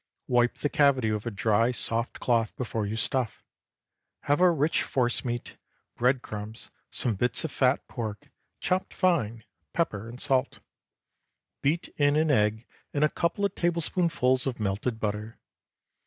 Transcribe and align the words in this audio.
Wipe 0.25 0.55
the 0.57 0.67
cavity 0.69 1.11
with 1.11 1.27
a 1.27 1.29
dry 1.29 1.69
soft 1.69 2.19
cloth 2.19 2.55
before 2.55 2.87
you 2.87 2.95
stuff. 2.95 3.43
Have 4.21 4.39
a 4.41 4.49
rich 4.49 4.81
force 4.81 5.23
meat, 5.23 5.57
bread 5.95 6.23
crumbs, 6.23 6.71
some 6.89 7.13
bits 7.13 7.43
of 7.43 7.51
fat 7.51 7.87
pork, 7.87 8.31
chopped 8.59 8.95
fine, 8.95 9.43
pepper, 9.73 10.09
and 10.09 10.19
salt. 10.19 10.59
Beat 11.61 11.89
in 11.97 12.15
an 12.15 12.31
egg 12.31 12.65
and 12.95 13.03
a 13.03 13.09
couple 13.09 13.45
of 13.45 13.53
tablespoonfuls 13.53 14.47
of 14.47 14.59
melted 14.59 14.99
butter. 14.99 15.37